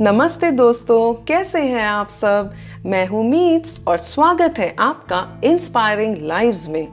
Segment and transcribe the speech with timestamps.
[0.00, 2.52] नमस्ते दोस्तों, कैसे हैं आप सब?
[2.86, 6.88] मैं हूँ मीट्स और स्वागत है आपका इंस्पायरिंग लाइव्स में।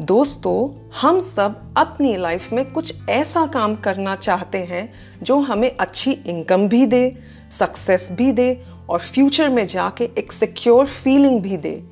[0.00, 4.92] दोस्तों, हम सब अपनी लाइफ में कुछ ऐसा काम करना चाहते हैं
[5.22, 7.18] जो हमें अच्छी इनकम भी दे
[7.52, 11.82] सक्सेस भी दे और फ्यूचर में जाके एक सिक्योर फीलिंग भी दे।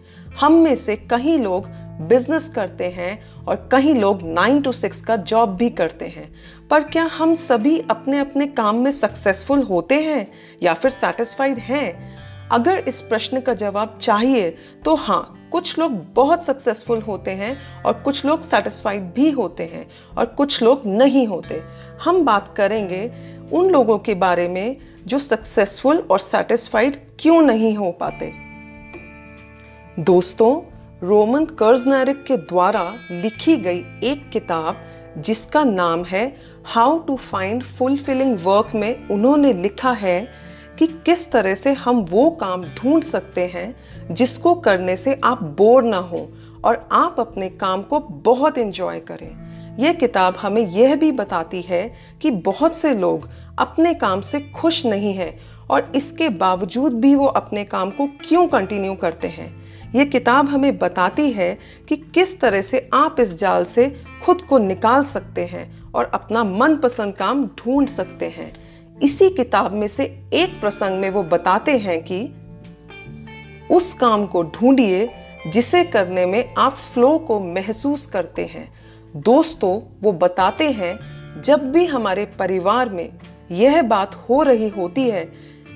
[0.40, 1.68] हम में से कई लोग
[2.00, 6.32] बिज़नेस करते हैं और कहीं लोग नाइन टू सिक्स का जॉब भी करते हैं।
[6.70, 10.26] पर क्या हम सभी अपने अपने काम में सक्सेसफुल होते हैं
[10.62, 12.18] या फिर सेटिस्फाइड हैं?
[12.52, 14.50] अगर इस प्रश्न का जवाब चाहिए
[14.84, 19.86] तो हाँ कुछ लोग बहुत सक्सेसफुल होते हैं और कुछ लोग सेटिस्फाइड भी होते हैं
[20.18, 21.62] और कुछ लोग नहीं होते।
[22.04, 23.10] हम बात करेंगे
[23.52, 28.32] उन लोगों के बारे में जो सक्सेसफुल और सेटिस्फाइड क्यों नहीं हो पाते।
[29.98, 30.69] दोस्तों
[31.02, 34.76] रोमन कर्जनैरिक के द्वारा लिखी गई एक किताब,
[35.18, 40.20] जिसका नाम है how to find fulfilling work में उन्होंने लिखा है
[40.78, 45.82] कि किस तरह से हम वो काम ढूंढ सकते हैं जिसको करने से आप बोर
[45.82, 46.28] ना हो
[46.64, 51.92] और आप अपने काम को बहुत इंजॉय करें। यह किताब हमें यह भी बताती है
[52.22, 55.38] कि बहुत से लोग अपने काम से खुश नहीं हैं
[55.70, 59.59] और इसके बावजूद भी वो अपने काम को क्यों कंटिन्यू करते हैं।
[59.94, 64.58] ये किताब हमें बताती है कि किस तरह से आप इस जाल से खुद को
[64.58, 68.52] निकाल सकते हैं और अपना मनपसंद काम ढूंढ सकते हैं।
[69.02, 72.24] इसी किताब में से एक प्रसंग में वो बताते हैं कि
[73.70, 75.10] उस काम को ढूंढिए
[75.46, 78.72] जिसे करने में आप फ्लो को महसूस करते हैं।
[79.16, 80.98] दोस्तों, वो बताते हैं,
[81.42, 83.08] जब भी हमारे परिवार में
[83.50, 85.24] यह बात हो रही होती है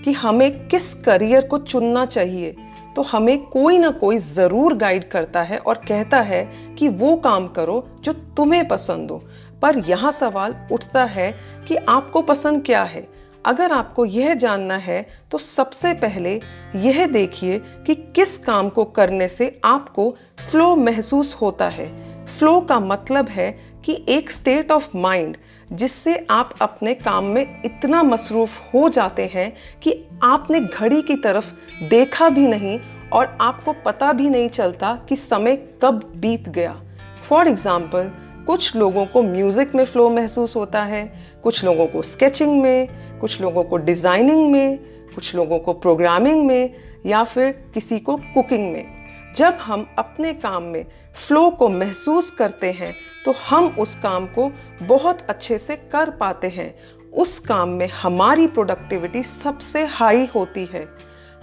[0.05, 2.57] कि हमें किस करियर को चुनना चाहिए
[2.97, 6.45] तो हमें कोई ना कोई ज़रूर गाइड करता है और कहता है
[6.79, 9.23] कि वो काम करो जो तुम्हें पसंद हो।
[9.63, 11.35] पर यहाँ सवाल उठता है
[11.69, 13.07] कि आपको पसंद क्या है?
[13.45, 16.41] अगर आपको यह जानना है तो सबसे पहले
[16.77, 20.11] यह देखिए कि किस काम को करने से आपको
[20.51, 21.93] फ्लो महसूस होता है।
[22.27, 23.55] फ्लो का मतलब है
[23.85, 25.37] कि एक स्टेट ऑफ़ माइंड
[25.73, 29.53] जिससे आप अपने काम में इतना मसरूफ हो जाते हैं
[29.83, 31.53] कि आपने घड़ी की तरफ़
[31.89, 32.79] देखा भी नहीं
[33.13, 36.81] और आपको पता भी नहीं चलता कि समय कब बीत गया।
[37.29, 38.11] फॉर एग्ज़ाम्पल
[38.47, 41.05] कुछ लोगों को म्यूज़िक में फ़्लो महसूस होता है,
[41.43, 42.89] कुछ लोगों को स्केचिंग में,
[43.21, 44.79] कुछ लोगों को डिज़ाइनिंग में,
[45.15, 46.75] कुछ लोगों को प्रोग्रामिंग में
[47.07, 48.94] या फिर किसी को कुकिंग में।
[49.37, 50.85] जब हम अपने काम में
[51.27, 54.51] फ्लो को महसूस करते हैं तो हम उस काम को
[54.83, 56.75] बहुत अच्छे से कर पाते हैं।
[57.13, 60.87] उस काम में हमारी प्रोडक्टिविटी सबसे हाई होती है।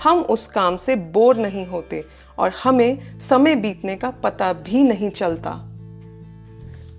[0.03, 2.05] हम उस काम से बोर नहीं होते
[2.39, 5.59] और हमें समय बीतने का पता भी नहीं चलता।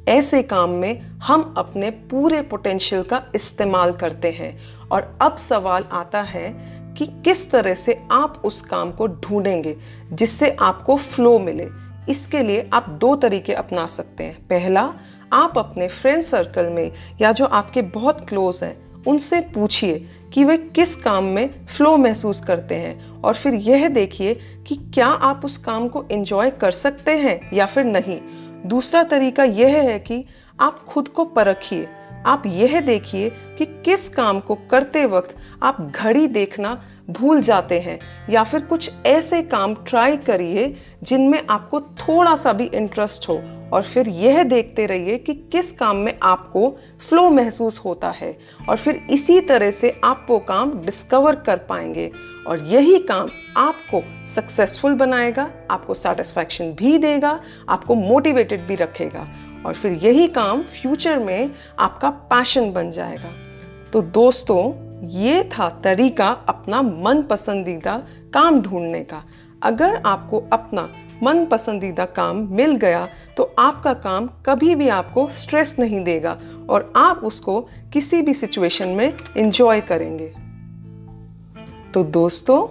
[0.09, 6.23] ऐसे काम में हम अपने पूरे पोटेंशियल का इस्तेमाल करते हैं और अब सवाल आता
[6.23, 6.51] है
[6.99, 9.77] कि किस तरह से आप उस काम को ढूंढेंगे
[10.13, 11.69] जिससे आपको फ्लो मिले।
[12.09, 14.95] इसके लिए आप दो तरीके अपना सकते हैं। पहला,
[15.33, 20.57] आप अपने फ्रेंड सर्कल में या जो आपके बहुत क्लोज हैं, उनसे पूछिए कि वे
[20.57, 24.35] किस काम में फ्लो महसूस करते हैं और फिर यह देखिए
[24.67, 28.21] कि क्या आप उस काम को एंजॉय कर सकते हैं या फिर नहीं।
[28.67, 30.25] दूसरा तरीका यह है कि
[30.61, 31.89] आप खुद को परखिए
[32.27, 37.99] आप यह देखिए कि किस काम को करते वक्त आप घड़ी देखना भूल जाते हैं
[38.31, 43.83] या फिर कुछ ऐसे काम ट्राई करिए जिनमें आपको थोड़ा सा भी इंटरेस्ट हो और
[43.83, 46.79] फिर यह देखते रहिए कि किस काम में आपको
[47.09, 52.11] फ्लो महसूस होता है और फिर इसी तरह से आप वो काम डिस्कवर कर पाएँगे
[52.47, 54.03] और यही काम आपको
[54.35, 59.29] सक्सेसफुल बनाएगा, आपको सेटिस्फैक्शन भी देगा, आपको मोटिवेटेड भी रखेगा।
[59.67, 63.33] और फिर यही काम फ्यूचर में आपका पैशन बन जाएगा।
[63.93, 67.97] तो दोस्तों, ये था तरीका अपना मन पसंदीदा
[68.35, 69.23] काम ढूँढने का।
[69.63, 70.89] अगर आपको अपना
[71.23, 76.39] मन पसंदीदा काम मिल गया तो आपका काम कभी भी आपको स्ट्रेस नहीं देगा
[76.71, 77.61] और आप उसको
[77.93, 80.33] किसी भी सिचुएशन में इंजॉय करेंगे।
[81.95, 82.67] तो दोस्तों,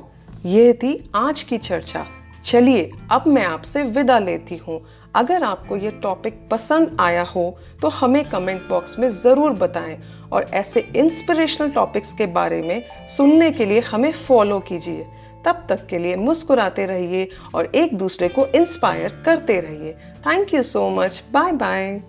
[0.45, 2.05] ये थी आज की चर्चा।
[2.43, 4.79] चलिए, अब मैं आपसे विदा लेती हूँ।
[5.15, 7.43] अगर आपको ये टॉपिक पसंद आया हो
[7.81, 9.97] तो हमें कमेंट बॉक्स में ज़रूर बताएँ
[10.31, 15.05] और ऐसे इंस्पिरेशनल टॉपिक्स के बारे में सुनने के लिए हमें फॉलो कीजिए।
[15.45, 19.93] तब तक के लिए मुस्कुराते रहिए और एक दूसरे को इंस्पायर करते रहिए।
[20.27, 22.01] Thank you so much bye bye